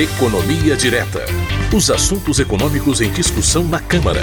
[0.00, 1.24] Economia Direta.
[1.76, 4.22] Os assuntos econômicos em discussão na Câmara.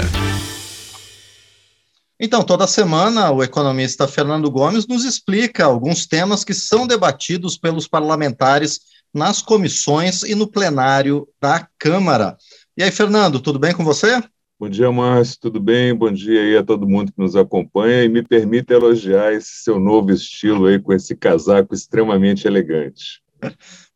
[2.18, 7.86] Então, toda semana, o economista Fernando Gomes nos explica alguns temas que são debatidos pelos
[7.86, 8.80] parlamentares
[9.12, 12.38] nas comissões e no plenário da Câmara.
[12.74, 14.22] E aí, Fernando, tudo bem com você?
[14.58, 15.94] Bom dia, Márcio, tudo bem?
[15.94, 19.78] Bom dia aí a todo mundo que nos acompanha e me permita elogiar esse seu
[19.78, 23.25] novo estilo aí com esse casaco extremamente elegante.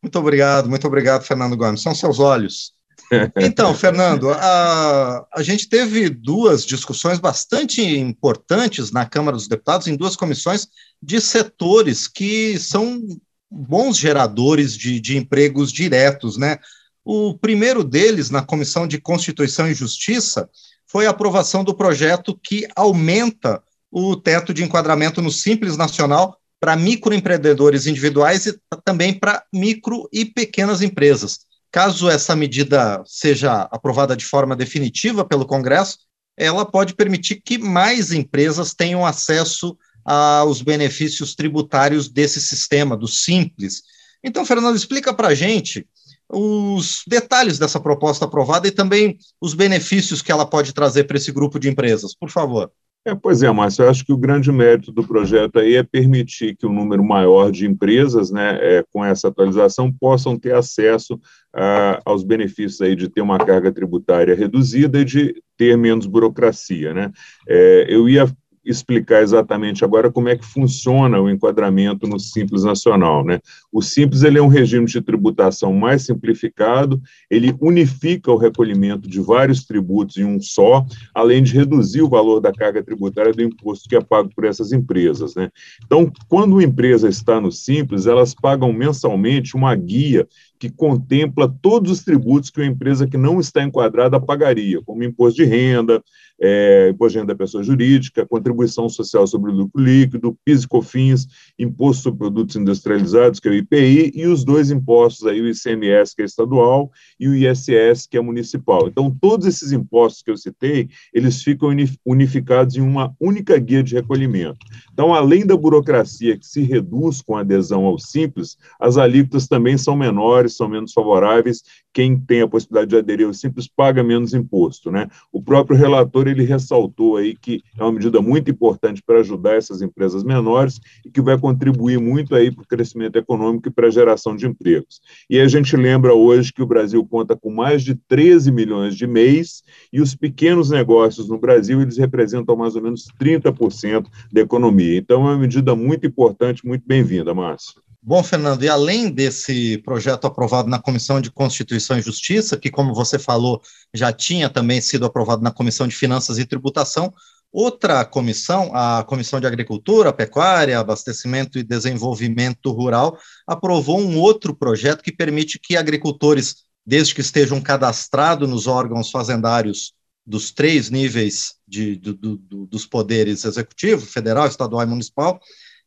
[0.01, 1.81] Muito obrigado, muito obrigado, Fernando Gomes.
[1.81, 2.73] São seus olhos.
[3.35, 9.97] Então, Fernando, a, a gente teve duas discussões bastante importantes na Câmara dos Deputados, em
[9.97, 10.69] duas comissões,
[11.03, 13.01] de setores que são
[13.49, 16.57] bons geradores de, de empregos diretos, né?
[17.03, 20.49] O primeiro deles, na Comissão de Constituição e Justiça,
[20.87, 26.75] foi a aprovação do projeto que aumenta o teto de enquadramento no Simples Nacional para
[26.75, 31.39] microempreendedores individuais e também para micro e pequenas empresas.
[31.71, 35.97] Caso essa medida seja aprovada de forma definitiva pelo Congresso,
[36.37, 43.81] ela pode permitir que mais empresas tenham acesso aos benefícios tributários desse sistema, do Simples.
[44.23, 45.87] Então, Fernando, explica para a gente
[46.29, 51.31] os detalhes dessa proposta aprovada e também os benefícios que ela pode trazer para esse
[51.31, 52.71] grupo de empresas, por favor.
[53.03, 56.55] É, pois é, Márcio, eu acho que o grande mérito do projeto aí é permitir
[56.55, 61.19] que um número maior de empresas, né, é, com essa atualização, possam ter acesso
[61.51, 66.93] a, aos benefícios aí de ter uma carga tributária reduzida e de ter menos burocracia,
[66.93, 67.11] né.
[67.47, 68.31] É, eu ia
[68.63, 73.23] explicar exatamente agora como é que funciona o enquadramento no Simples Nacional.
[73.25, 73.39] Né?
[73.71, 79.19] O Simples ele é um regime de tributação mais simplificado, ele unifica o recolhimento de
[79.19, 83.89] vários tributos em um só, além de reduzir o valor da carga tributária do imposto
[83.89, 85.35] que é pago por essas empresas.
[85.35, 85.49] Né?
[85.85, 90.27] Então, quando uma empresa está no Simples, elas pagam mensalmente uma guia
[90.61, 95.37] que contempla todos os tributos que uma empresa que não está enquadrada pagaria, como imposto
[95.37, 96.03] de renda,
[96.39, 100.67] é, imposto de renda da pessoa jurídica, contribuição social sobre o lucro líquido, PIS e
[100.67, 101.27] COFINS,
[101.57, 106.15] imposto sobre produtos industrializados, que é o IPI, e os dois impostos aí, o ICMS,
[106.15, 108.87] que é estadual, e o ISS, que é municipal.
[108.87, 111.69] Então, todos esses impostos que eu citei, eles ficam
[112.05, 114.59] unificados em uma única guia de recolhimento.
[114.93, 119.75] Então, além da burocracia que se reduz com a adesão ao Simples, as alíquotas também
[119.75, 121.63] são menores, são menos favoráveis,
[121.93, 125.07] quem tem a possibilidade de aderir ao Simples paga menos imposto, né?
[125.31, 129.81] O próprio relator, ele ressaltou aí que é uma medida muito importante para ajudar essas
[129.81, 133.91] empresas menores e que vai contribuir muito aí para o crescimento econômico e para a
[133.91, 135.01] geração de empregos.
[135.29, 139.07] E a gente lembra hoje que o Brasil conta com mais de 13 milhões de
[139.07, 144.97] MEIs e os pequenos negócios no Brasil, eles representam mais ou menos 30% da economia.
[144.97, 147.81] Então, é uma medida muito importante, muito bem-vinda, Márcio.
[148.03, 152.95] Bom, Fernando, e além desse projeto aprovado na Comissão de Constituição e Justiça, que, como
[152.95, 153.61] você falou,
[153.93, 157.13] já tinha também sido aprovado na Comissão de Finanças e Tributação,
[157.51, 165.03] outra comissão, a Comissão de Agricultura, Pecuária, Abastecimento e Desenvolvimento Rural, aprovou um outro projeto
[165.03, 169.93] que permite que agricultores, desde que estejam cadastrados nos órgãos fazendários
[170.25, 175.39] dos três níveis de, do, do, dos poderes executivo, federal, estadual e municipal,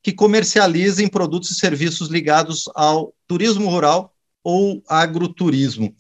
[0.05, 5.97] que comercializem produtos e serviços ligados ao turismo rural ou agroturismo.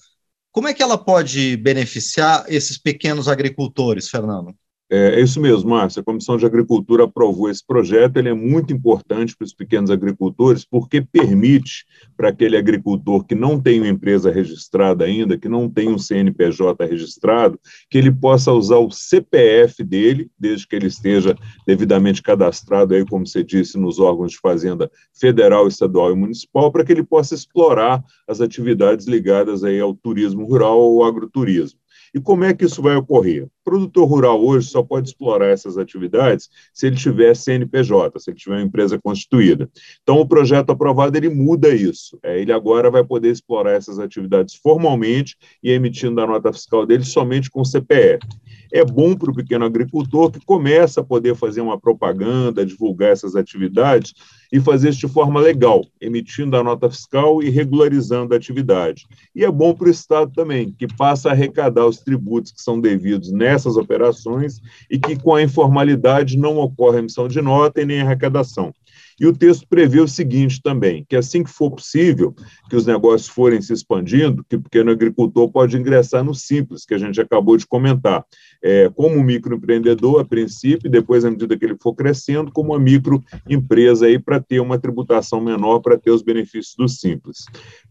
[0.52, 4.54] Como é que ela pode beneficiar esses pequenos agricultores, Fernando?
[4.90, 6.00] É, é isso mesmo, Márcia.
[6.00, 8.18] A Comissão de Agricultura aprovou esse projeto.
[8.18, 11.86] Ele é muito importante para os pequenos agricultores, porque permite
[12.16, 16.84] para aquele agricultor que não tem uma empresa registrada ainda, que não tem um CNPJ
[16.84, 17.58] registrado,
[17.90, 21.34] que ele possa usar o CPF dele, desde que ele esteja
[21.66, 26.84] devidamente cadastrado, aí, como você disse, nos órgãos de fazenda federal, estadual e municipal, para
[26.84, 31.78] que ele possa explorar as atividades ligadas aí ao turismo rural ou agroturismo.
[32.14, 33.44] E como é que isso vai ocorrer?
[33.44, 38.38] O produtor rural hoje só pode explorar essas atividades se ele tiver CNPJ, se ele
[38.38, 39.68] tiver uma empresa constituída.
[40.02, 42.16] Então, o projeto aprovado ele muda isso.
[42.22, 47.04] É, ele agora vai poder explorar essas atividades formalmente e emitindo a nota fiscal dele
[47.04, 48.24] somente com CPF
[48.74, 53.36] é bom para o pequeno agricultor que começa a poder fazer uma propaganda, divulgar essas
[53.36, 54.12] atividades
[54.54, 59.04] e fazer isso de forma legal, emitindo a nota fiscal e regularizando a atividade.
[59.34, 62.80] E é bom para o Estado também, que passa a arrecadar os tributos que são
[62.80, 68.00] devidos nessas operações e que com a informalidade não ocorre emissão de nota e nem
[68.00, 68.72] arrecadação.
[69.18, 72.34] E o texto prevê o seguinte também, que assim que for possível,
[72.68, 76.94] que os negócios forem se expandindo, que o pequeno agricultor pode ingressar no Simples, que
[76.94, 78.24] a gente acabou de comentar,
[78.62, 82.78] é, como microempreendedor a princípio, e depois, à medida que ele for crescendo, como uma
[82.78, 87.44] microempresa aí para ter uma tributação menor, para ter os benefícios do Simples.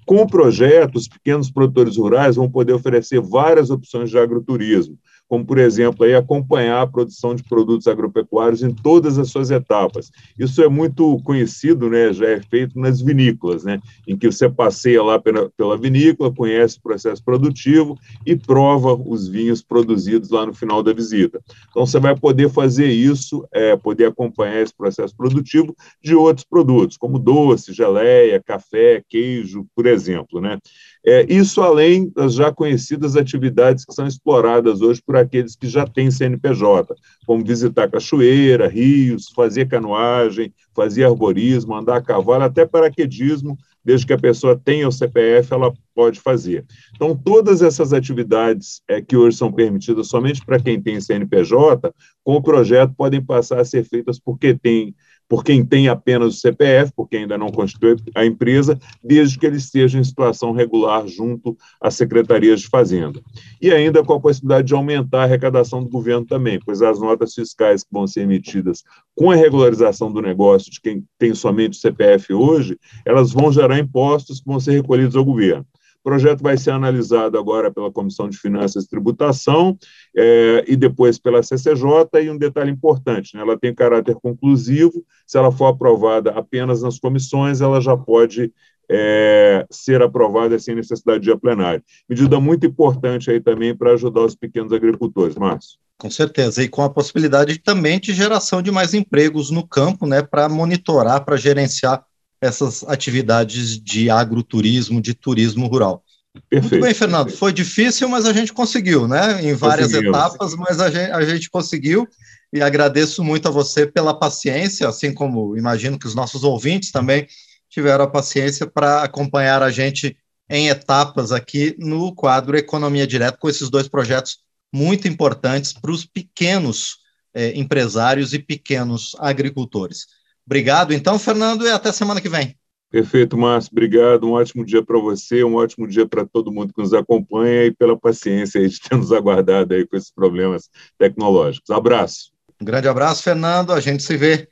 [0.05, 4.97] Com o projeto, os pequenos produtores rurais vão poder oferecer várias opções de agroturismo,
[5.33, 10.11] como, por exemplo, aí, acompanhar a produção de produtos agropecuários em todas as suas etapas.
[10.37, 15.01] Isso é muito conhecido, né, já é feito nas vinícolas, né, em que você passeia
[15.01, 20.53] lá pela, pela vinícola, conhece o processo produtivo e prova os vinhos produzidos lá no
[20.53, 21.41] final da visita.
[21.71, 26.95] Então, você vai poder fazer isso, é, poder acompanhar esse processo produtivo de outros produtos,
[26.95, 30.59] como doce, geleia, café, queijo, por exemplo, né?
[31.05, 35.85] É, isso além das já conhecidas atividades que são exploradas hoje por aqueles que já
[35.85, 36.95] têm CNPJ,
[37.25, 44.13] como visitar cachoeira, rios, fazer canoagem, fazer arborismo, andar a cavalo, até paraquedismo, desde que
[44.13, 46.65] a pessoa tenha o CPF, ela pode fazer.
[46.95, 52.35] Então, todas essas atividades é, que hoje são permitidas somente para quem tem CNPJ, com
[52.35, 54.95] o projeto podem passar a ser feitas porque tem
[55.27, 59.57] por quem tem apenas o CPF, porque ainda não constitui a empresa, desde que ele
[59.57, 63.21] esteja em situação regular junto às secretarias de Fazenda.
[63.61, 67.33] E ainda com a possibilidade de aumentar a arrecadação do governo também, pois as notas
[67.33, 68.83] fiscais que vão ser emitidas
[69.15, 73.79] com a regularização do negócio de quem tem somente o CPF hoje, elas vão gerar
[73.79, 75.65] impostos que vão ser recolhidos ao governo.
[76.03, 79.77] O projeto vai ser analisado agora pela Comissão de Finanças e Tributação
[80.15, 82.21] é, e depois pela CCJ.
[82.21, 85.05] E um detalhe importante: né, ela tem caráter conclusivo.
[85.25, 88.51] Se ela for aprovada apenas nas comissões, ela já pode
[88.91, 91.81] é, ser aprovada sem necessidade de dia plenário.
[92.09, 95.37] Medida muito importante aí também para ajudar os pequenos agricultores.
[95.37, 95.79] Márcio.
[95.97, 100.21] Com certeza, e com a possibilidade também de geração de mais empregos no campo, né,
[100.21, 102.03] para monitorar, para gerenciar
[102.43, 106.03] essas atividades de agroturismo, de turismo rural.
[106.49, 106.71] Perfeito.
[106.71, 107.31] Muito bem, Fernando.
[107.31, 109.41] Foi difícil, mas a gente conseguiu, né?
[109.41, 112.07] Em várias etapas, mas a gente, a gente conseguiu.
[112.51, 117.27] E agradeço muito a você pela paciência, assim como imagino que os nossos ouvintes também
[117.69, 120.15] tiveram a paciência para acompanhar a gente
[120.49, 124.39] em etapas aqui no quadro Economia Direta, com esses dois projetos
[124.71, 126.97] muito importantes para os pequenos
[127.33, 130.07] eh, empresários e pequenos agricultores.
[130.45, 132.55] Obrigado, então, Fernando, e até semana que vem.
[132.93, 133.71] Perfeito, Márcio.
[133.71, 134.27] Obrigado.
[134.27, 137.71] Um ótimo dia para você, um ótimo dia para todo mundo que nos acompanha e
[137.71, 141.71] pela paciência de ter nos aguardado aí com esses problemas tecnológicos.
[141.71, 142.31] Abraço.
[142.61, 143.73] Um grande abraço, Fernando.
[143.73, 144.47] A gente se vê